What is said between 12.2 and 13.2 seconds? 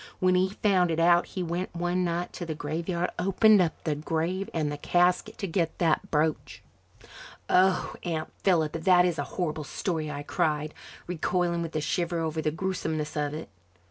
the gruesomeness